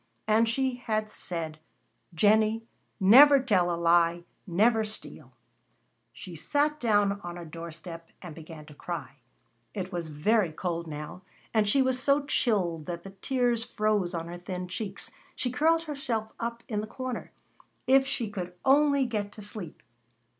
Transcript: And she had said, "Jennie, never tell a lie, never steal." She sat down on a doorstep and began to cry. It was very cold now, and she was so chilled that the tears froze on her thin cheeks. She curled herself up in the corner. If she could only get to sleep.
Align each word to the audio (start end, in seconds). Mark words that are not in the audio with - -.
And 0.27 0.49
she 0.49 0.77
had 0.77 1.11
said, 1.11 1.59
"Jennie, 2.11 2.65
never 2.99 3.39
tell 3.39 3.71
a 3.71 3.77
lie, 3.77 4.23
never 4.47 4.83
steal." 4.83 5.33
She 6.11 6.33
sat 6.35 6.79
down 6.79 7.21
on 7.21 7.37
a 7.37 7.45
doorstep 7.45 8.09
and 8.19 8.33
began 8.33 8.65
to 8.65 8.73
cry. 8.73 9.17
It 9.75 9.91
was 9.91 10.09
very 10.09 10.51
cold 10.53 10.87
now, 10.87 11.21
and 11.53 11.69
she 11.69 11.83
was 11.83 12.01
so 12.01 12.25
chilled 12.25 12.87
that 12.87 13.03
the 13.03 13.11
tears 13.11 13.63
froze 13.63 14.15
on 14.15 14.25
her 14.27 14.39
thin 14.39 14.67
cheeks. 14.67 15.11
She 15.35 15.51
curled 15.51 15.83
herself 15.83 16.31
up 16.39 16.63
in 16.67 16.81
the 16.81 16.87
corner. 16.87 17.31
If 17.85 18.07
she 18.07 18.27
could 18.27 18.55
only 18.65 19.05
get 19.05 19.31
to 19.33 19.43
sleep. 19.43 19.83